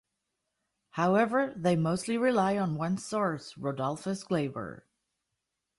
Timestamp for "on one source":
2.57-3.53